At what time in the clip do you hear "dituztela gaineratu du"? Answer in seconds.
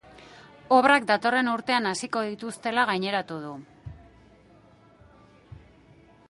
2.29-3.53